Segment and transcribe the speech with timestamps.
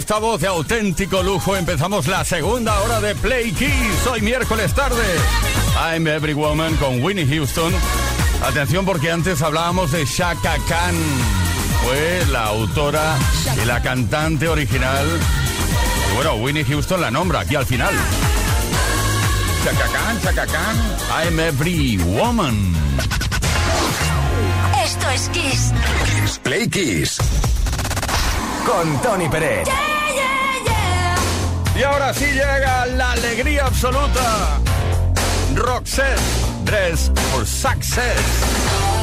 [0.00, 4.06] Esta voz de auténtico lujo empezamos la segunda hora de Play Kiss.
[4.10, 5.04] Hoy miércoles tarde.
[5.76, 7.70] I'm Every Woman con Winnie Houston.
[8.42, 10.94] Atención porque antes hablábamos de Shaka Khan.
[11.84, 13.18] Fue la autora
[13.62, 15.06] y la cantante original.
[16.14, 17.94] Bueno, Winnie Houston la nombra aquí al final.
[19.62, 21.24] Shaka Khan, Shaka Khan.
[21.26, 22.74] I'm Every Woman.
[24.82, 25.72] Esto es Kiss.
[26.42, 27.18] Play Kiss.
[28.64, 29.68] Con Tony Pérez.
[31.80, 34.60] Y ahora sí llega la alegría absoluta.
[35.54, 36.20] Roxette,
[36.66, 38.99] Dress for Success.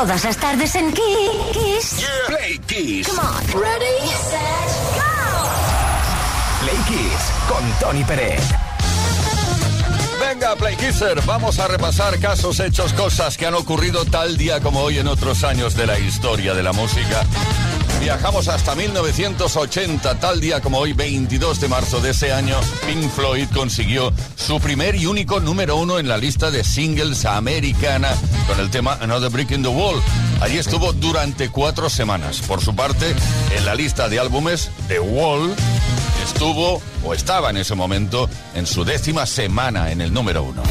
[0.00, 2.06] Todas las tardes en Kiss.
[2.26, 3.06] Play Kiss.
[3.06, 3.60] Come on.
[3.60, 5.50] Ready, set, go.
[6.62, 8.40] Play Kiss con Tony Pérez.
[10.18, 14.80] Venga, Play Kisser, vamos a repasar casos, hechos, cosas que han ocurrido tal día como
[14.80, 17.26] hoy en otros años de la historia de la música.
[18.00, 23.46] Viajamos hasta 1980, tal día como hoy, 22 de marzo de ese año, Pink Floyd
[23.54, 28.08] consiguió su primer y único número uno en la lista de singles americana
[28.48, 30.00] con el tema Another Brick in the Wall.
[30.40, 32.40] Allí estuvo durante cuatro semanas.
[32.40, 33.14] Por su parte,
[33.54, 35.54] en la lista de álbumes, The Wall
[36.24, 40.62] estuvo o estaba en ese momento en su décima semana en el número uno.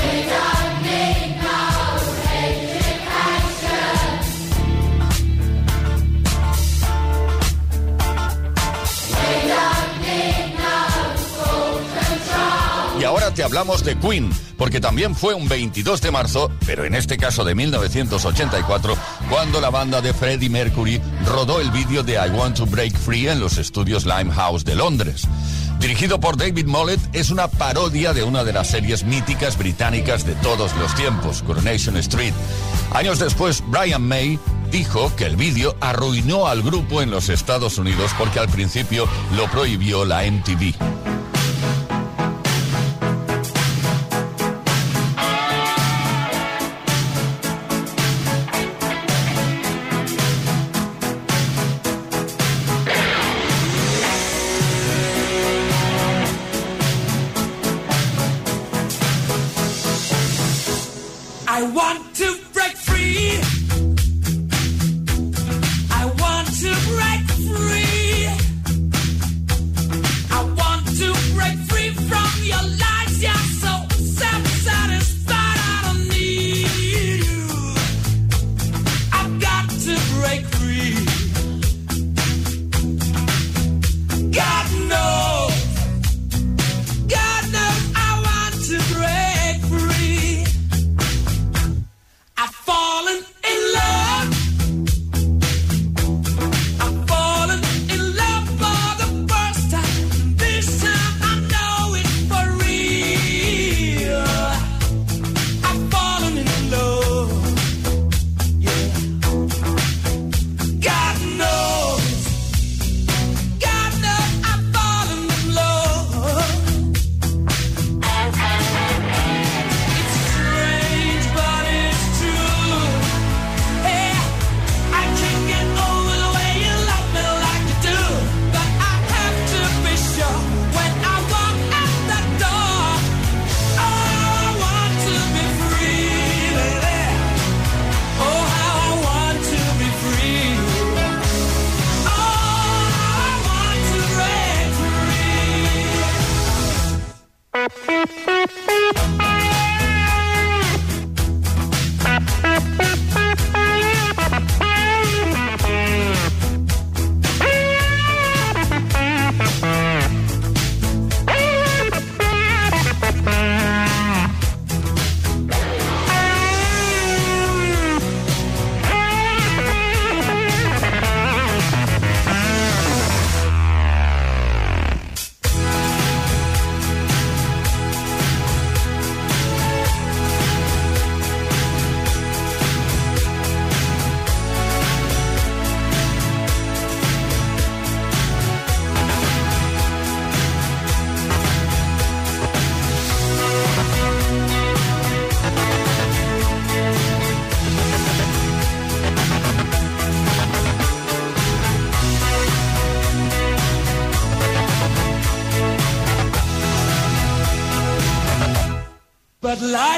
[13.31, 17.43] Te hablamos de Queen, porque también fue un 22 de marzo, pero en este caso
[17.43, 18.97] de 1984,
[19.29, 23.27] cuando la banda de Freddie Mercury rodó el vídeo de I Want to Break Free
[23.27, 25.27] en los estudios Limehouse de Londres.
[25.79, 30.35] Dirigido por David Mollett, es una parodia de una de las series míticas británicas de
[30.35, 32.33] todos los tiempos, Coronation Street.
[32.93, 34.39] Años después, Brian May
[34.71, 39.49] dijo que el vídeo arruinó al grupo en los Estados Unidos porque al principio lo
[39.49, 41.08] prohibió la MTV.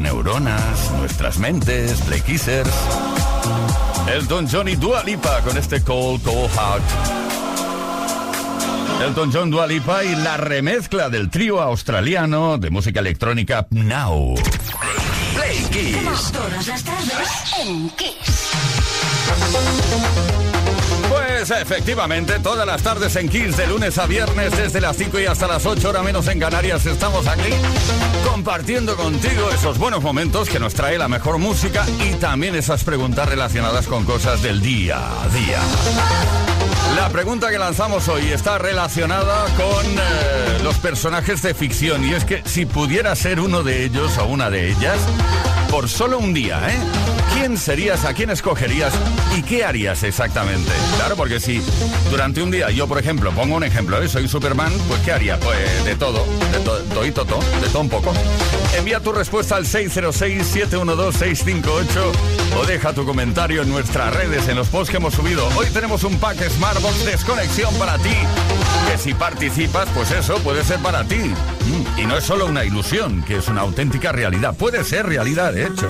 [0.00, 2.70] Neuronas, nuestras mentes, Play Kissers.
[4.12, 6.82] Elton John y Dua Lipa con este Cold Cold Heart.
[9.02, 14.34] Elton John, Dua Lipa y la remezcla del trío australiano de música electrónica Now.
[15.34, 16.32] Play Kiss.
[16.32, 18.50] Todas las tardes en Kiss.
[21.48, 25.46] Efectivamente, todas las tardes en Kiss, de lunes a viernes, desde las 5 y hasta
[25.46, 27.48] las 8 horas menos en Canarias, estamos aquí
[28.30, 33.26] compartiendo contigo esos buenos momentos que nos trae la mejor música y también esas preguntas
[33.26, 35.60] relacionadas con cosas del día a día.
[36.96, 42.26] La pregunta que lanzamos hoy está relacionada con eh, los personajes de ficción y es
[42.26, 44.98] que si pudiera ser uno de ellos o una de ellas,
[45.70, 46.76] por solo un día, ¿eh?
[47.32, 48.92] ¿Quién serías, a quién escogerías
[49.36, 50.72] y qué harías exactamente?
[50.96, 51.62] Claro, porque si
[52.10, 54.08] durante un día yo, por ejemplo, pongo un ejemplo, ¿eh?
[54.08, 55.38] soy Superman, pues ¿qué haría?
[55.38, 58.12] Pues de todo, de todo y todo, de todo un poco.
[58.76, 61.84] Envía tu respuesta al 606-712-658
[62.58, 65.46] o deja tu comentario en nuestras redes, en los posts que hemos subido.
[65.56, 68.16] Hoy tenemos un pack Smartbox Desconexión para ti,
[68.90, 71.16] que si participas, pues eso puede ser para ti.
[71.16, 74.56] Mm, Y no es solo una ilusión, que es una auténtica realidad.
[74.56, 75.88] Puede ser realidad, de hecho.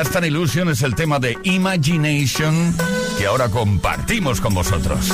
[0.00, 2.74] Está en Illusion es el tema de Imagination
[3.18, 5.12] que ahora compartimos con vosotros.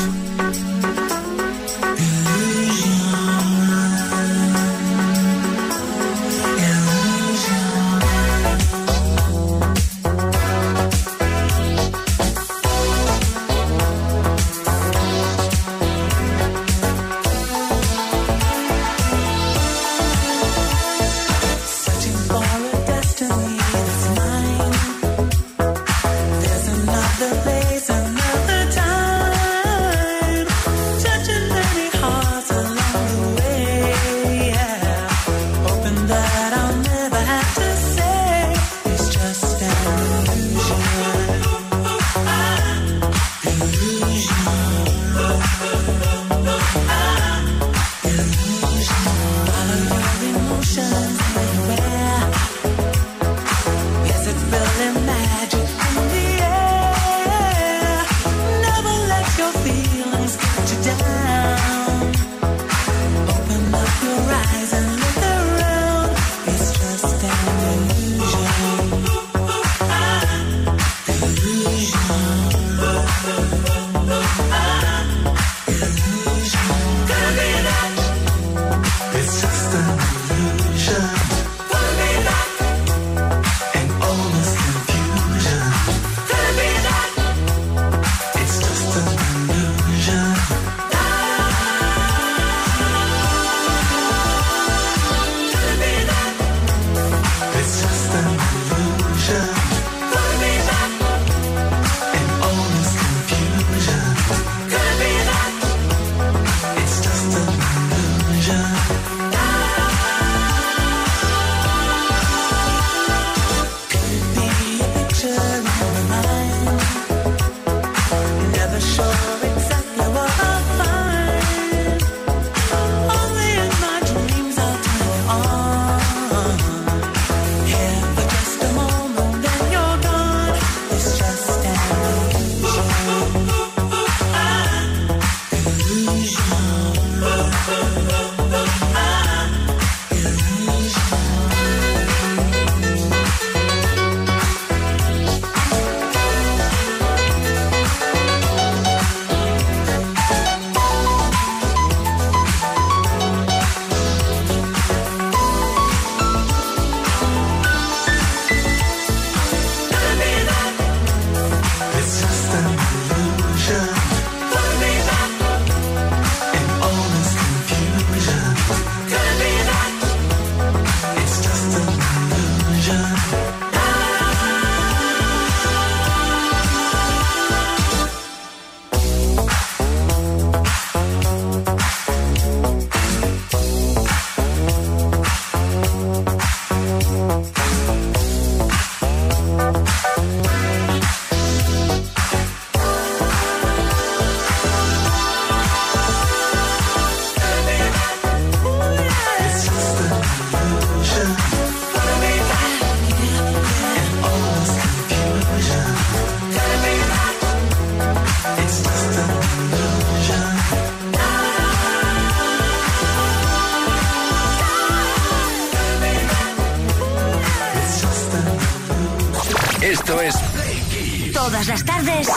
[221.69, 222.29] las tardes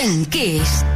[0.00, 0.93] en Kiss.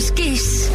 [0.00, 0.70] es Kiss.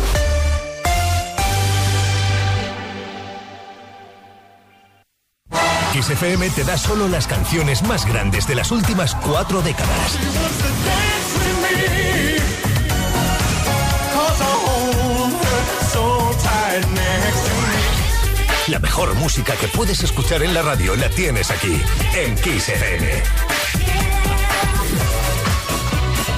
[5.94, 10.18] Kiss FM te da solo las canciones más grandes de las últimas cuatro décadas.
[18.68, 21.82] La mejor música que puedes escuchar en la radio la tienes aquí,
[22.16, 23.65] en Kiss FM.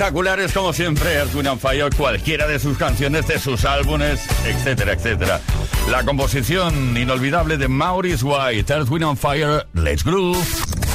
[0.00, 5.42] espectaculares como siempre, Arturo Fire, cualquiera de sus canciones, de sus álbumes, etcétera, etcétera.
[5.90, 10.42] La composición inolvidable de Maurice White, Earth, Wind on Fire, Let's Groove.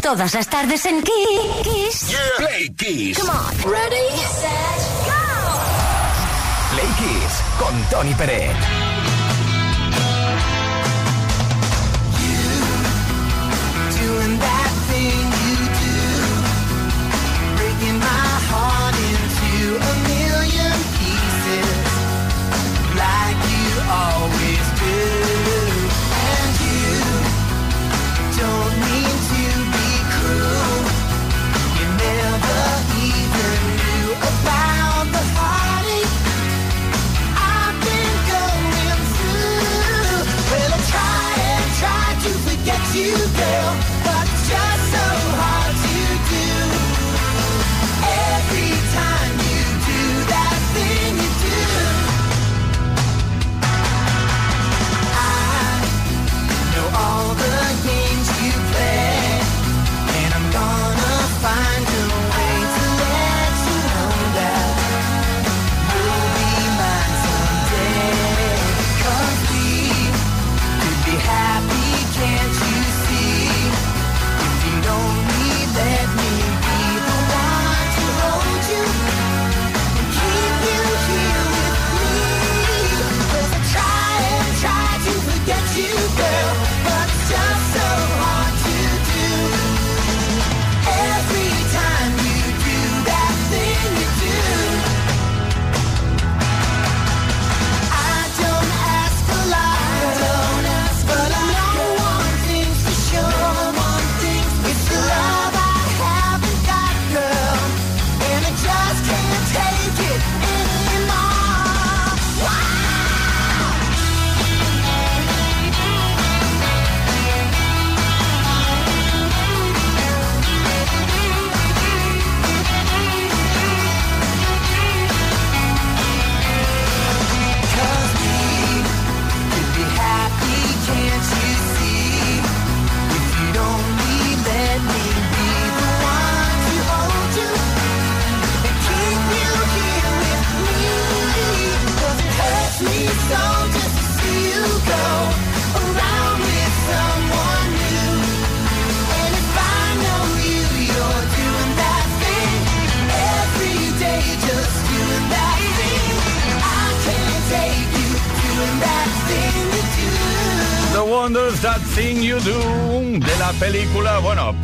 [0.02, 2.10] Todas las tardes en Kiss.
[2.10, 2.20] Yeah.
[2.38, 3.20] Play Kiss.
[3.20, 3.72] Come on.
[3.72, 5.13] Ready, set, go.
[6.74, 8.75] Play Kiss con Tony Pérez.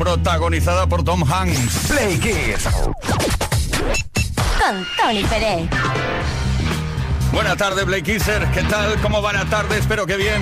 [0.01, 1.87] Protagonizada por Tom Hanks.
[1.87, 2.67] Play Kiss.
[4.57, 5.69] Con Tony Pérez.
[7.31, 8.47] Buena tarde, Blake Kisser.
[8.51, 8.99] ¿Qué tal?
[9.01, 9.77] ¿Cómo va la tarde?
[9.77, 10.41] Espero que bien.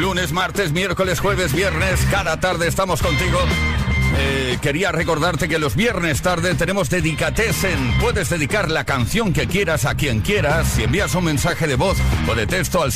[0.00, 2.00] Lunes, martes, miércoles, jueves, viernes.
[2.10, 3.38] Cada tarde estamos contigo.
[4.18, 8.00] Eh, quería recordarte que los viernes tarde tenemos Dedicatesen.
[8.00, 11.98] Puedes dedicar la canción que quieras a quien quieras si envías un mensaje de voz
[12.28, 12.90] o de texto al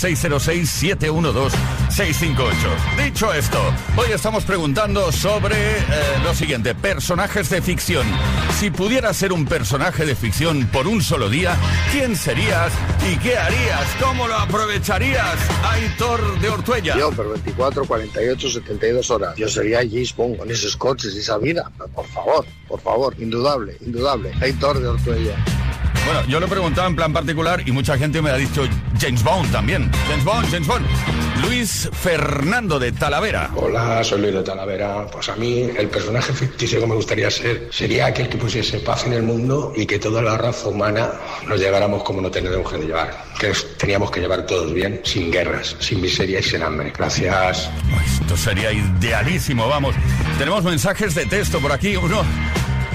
[1.97, 3.05] 606-712-658.
[3.05, 3.59] Dicho esto,
[3.97, 5.82] hoy estamos preguntando sobre eh,
[6.22, 8.07] lo siguiente, personajes de ficción.
[8.59, 11.57] Si pudieras ser un personaje de ficción por un solo día,
[11.92, 12.72] ¿quién serías
[13.11, 13.86] y qué harías?
[14.01, 15.36] ¿Cómo lo aprovecharías?
[15.64, 16.99] Aitor de Ortuella.
[16.99, 19.36] Yo, por 24, 48, 72 horas.
[19.36, 21.70] Yo sería James Bond con esos coches y esa vida.
[21.94, 24.32] Por favor, por favor, indudable, indudable.
[24.42, 25.36] Heitor de Ortuella.
[26.07, 28.62] Bueno, yo lo he preguntado en plan particular y mucha gente me ha dicho
[29.00, 29.90] James Bond también.
[30.09, 30.86] James Bond, James Bond.
[31.42, 33.50] Luis Fernando de Talavera.
[33.57, 35.04] Hola, soy Luis de Talavera.
[35.11, 39.04] Pues a mí el personaje ficticio que me gustaría ser sería aquel que pusiese paz
[39.07, 41.11] en el mundo y que toda la raza humana
[41.48, 43.24] nos lleváramos como no tenemos que llevar.
[43.40, 46.92] Que nos teníamos que llevar todos bien, sin guerras, sin miseria y sin hambre.
[46.96, 47.68] Gracias.
[48.20, 49.96] Esto sería idealísimo, vamos.
[50.38, 51.96] Tenemos mensajes de texto por aquí.
[51.96, 52.22] Uno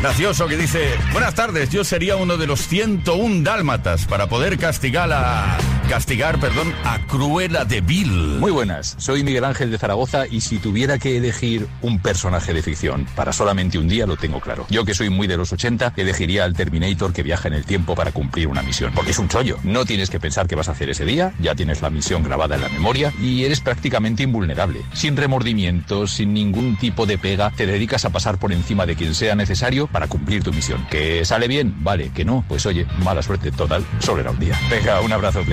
[0.02, 5.12] gracioso que dice, buenas tardes, yo sería uno de los 101 dálmatas para poder castigar
[5.14, 5.81] a...
[5.92, 8.10] Castigar, perdón, a Cruella de Vil.
[8.40, 12.62] Muy buenas, soy Miguel Ángel de Zaragoza y si tuviera que elegir un personaje de
[12.62, 14.66] ficción para solamente un día lo tengo claro.
[14.70, 17.94] Yo que soy muy de los 80 elegiría al Terminator que viaja en el tiempo
[17.94, 18.94] para cumplir una misión.
[18.96, 19.58] Porque es un chollo.
[19.64, 22.56] No tienes que pensar qué vas a hacer ese día, ya tienes la misión grabada
[22.56, 24.84] en la memoria y eres prácticamente invulnerable.
[24.94, 29.14] Sin remordimientos, sin ningún tipo de pega, te dedicas a pasar por encima de quien
[29.14, 30.88] sea necesario para cumplir tu misión.
[30.90, 31.84] ¿Que sale bien?
[31.84, 34.58] Vale, que no, pues oye, mala suerte total, solo era un día.
[34.70, 35.44] Venga, un abrazo,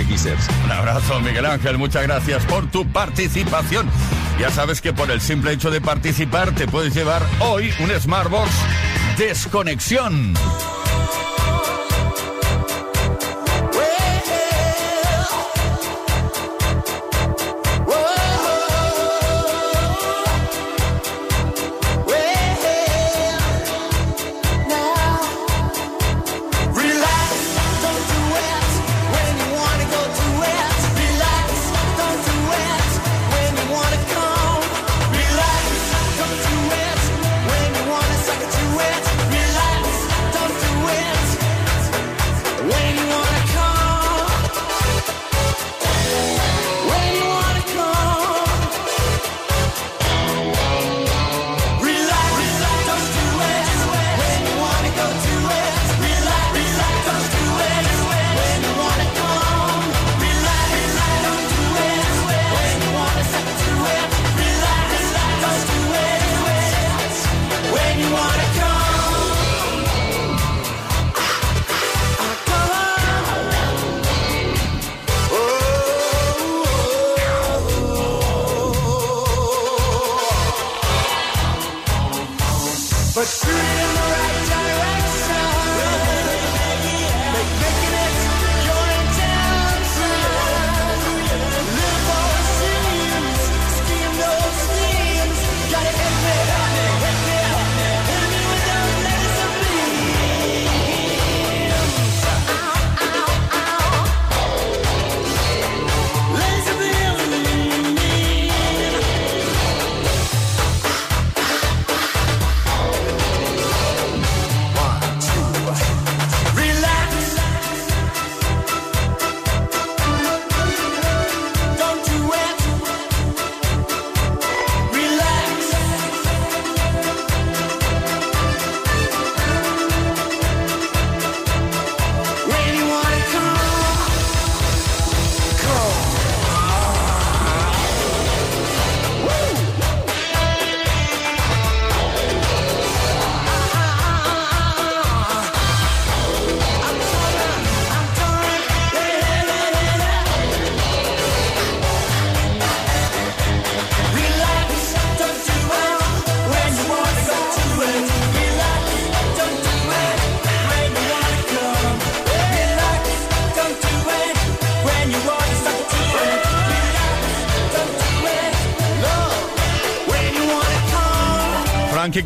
[0.64, 1.78] Un abrazo, Miguel Ángel.
[1.78, 3.88] Muchas gracias por tu participación.
[4.38, 8.50] Ya sabes que por el simple hecho de participar te puedes llevar hoy un Smartbox
[9.18, 10.34] Desconexión.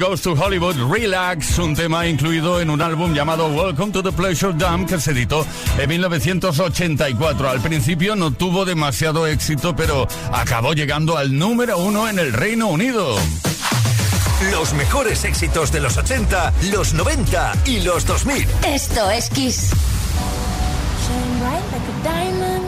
[0.03, 4.53] Goes to Hollywood, Relax, un tema incluido en un álbum llamado Welcome to the Pleasure
[4.53, 5.47] Dome que se editó
[5.79, 7.49] en 1984.
[7.49, 12.67] Al principio no tuvo demasiado éxito, pero acabó llegando al número uno en el Reino
[12.67, 13.15] Unido.
[14.51, 18.45] Los mejores éxitos de los 80, los 90 y los 2000.
[18.67, 19.71] Esto es Kiss.
[21.07, 22.65] Shine bright like a diamond.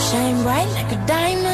[0.00, 1.53] Shine bright like a diamond.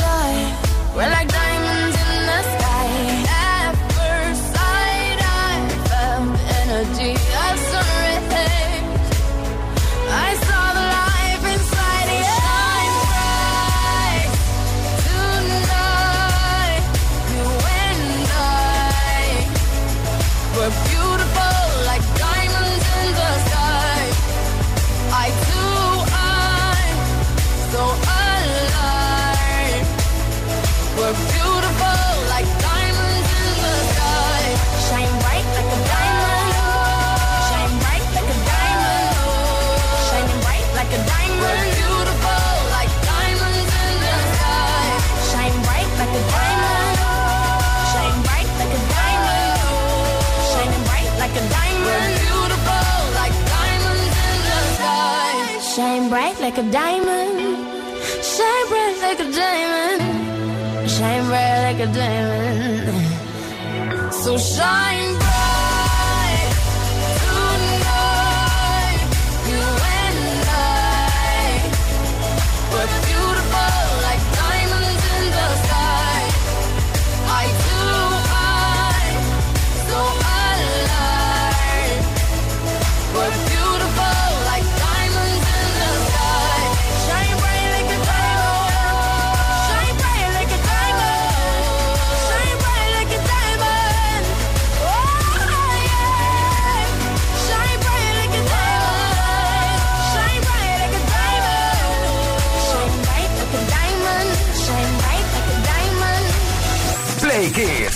[107.41, 107.95] Play Kiss.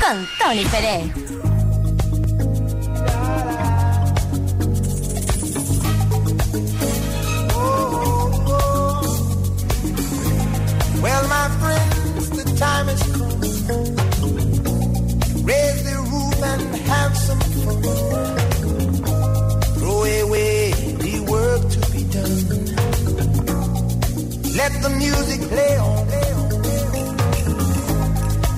[0.00, 1.02] Con Tony Pérez.
[11.02, 13.40] Well, my friends, the time has come.
[15.44, 17.82] Raise the roof and have some fun.
[19.74, 20.72] Throw away
[21.04, 22.46] the work to be done.
[24.54, 25.89] Let the music play on.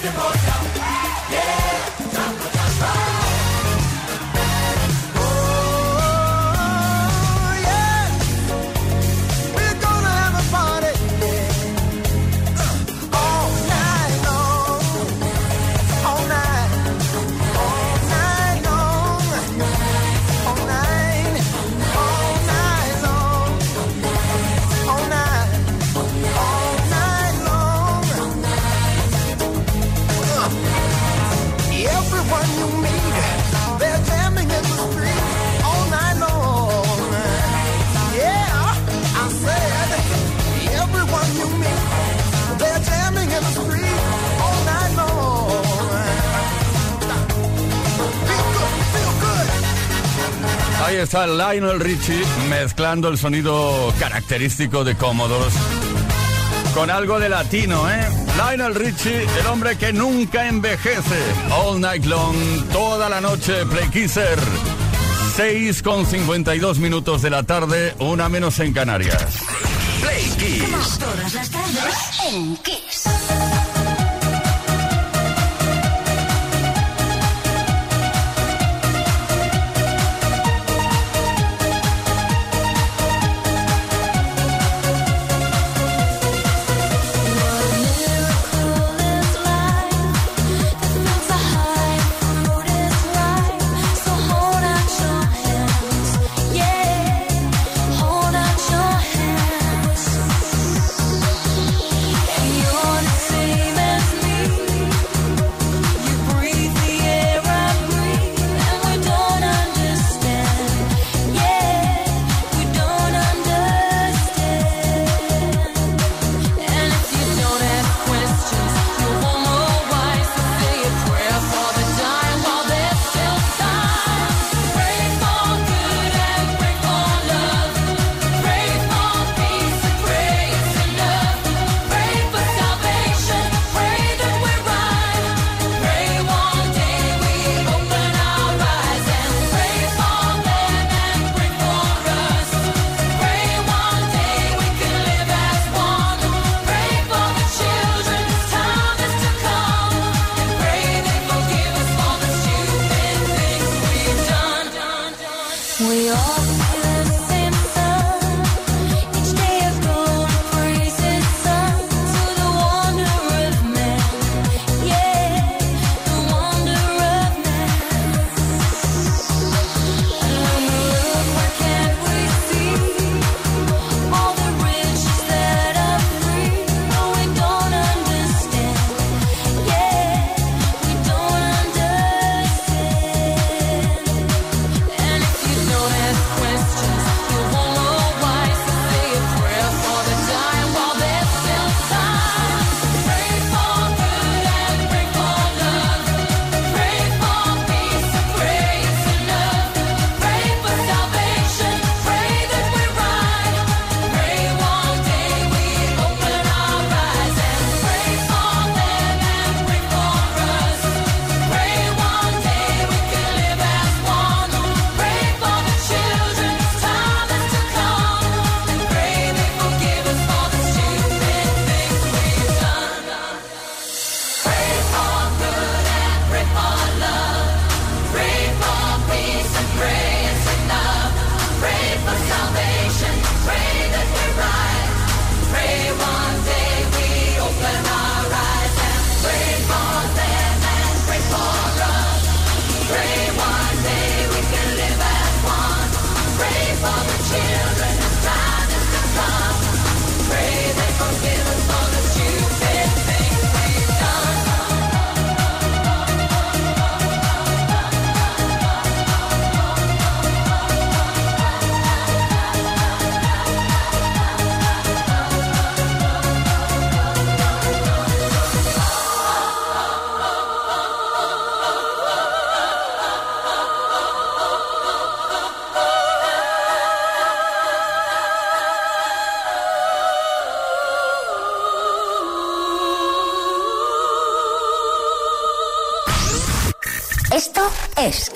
[0.00, 0.57] testimony.
[51.08, 55.54] Está Lionel Richie mezclando el sonido característico de Commodores
[56.74, 58.06] con algo de latino, ¿eh?
[58.36, 61.18] Lionel Richie, el hombre que nunca envejece.
[61.50, 62.36] All night long,
[62.72, 64.38] toda la noche, Play Kisser.
[65.34, 69.38] 6 con 52 minutos de la tarde, una menos en Canarias.
[70.02, 70.98] Play Kiss.
[70.98, 71.94] Todas las tardes
[72.30, 73.17] en Kiss.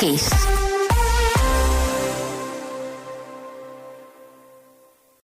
[0.03, 0.32] Kiss.